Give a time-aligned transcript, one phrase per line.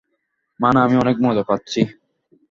[0.59, 1.81] মানে আমি অনেক মজা পাচ্ছি।